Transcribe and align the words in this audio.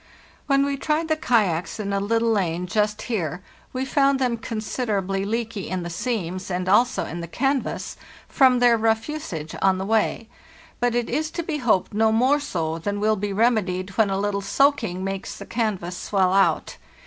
"When 0.47 0.65
we 0.65 0.77
tried 0.77 1.09
the 1.09 1.15
kayaks 1.15 1.79
in 1.79 1.93
a 1.93 1.99
little 1.99 2.31
lane 2.31 2.65
just 2.65 3.03
here 3.03 3.43
248 3.71 3.71
PARTIES? 3.71 3.71
NORTLTTT 3.71 3.73
we 3.73 3.93
found 3.93 4.19
them 4.19 4.37
considerably 4.37 5.25
leaky 5.25 5.69
in 5.69 5.83
the 5.83 5.91
seams 5.91 6.49
and 6.49 6.67
also 6.67 7.05
in 7.05 7.21
the 7.21 7.27
canvas, 7.27 7.97
from 8.27 8.57
their 8.57 8.77
rough 8.79 9.07
usage 9.07 9.55
on 9.61 9.77
the 9.77 9.85
way, 9.85 10.27
but 10.79 10.95
it 10.95 11.07
is 11.07 11.29
to 11.29 11.43
be 11.43 11.57
hoped 11.57 11.93
no 11.93 12.11
more 12.11 12.39
so 12.39 12.79
than 12.79 12.99
will 12.99 13.15
be 13.15 13.31
remedied 13.31 13.91
when 13.91 14.09
a 14.09 14.17
little 14.17 14.41
soaking 14.41 15.03
makes 15.03 15.37
the 15.37 15.45
canvas 15.45 15.97
swell 15.97 16.33
out. 16.33 16.77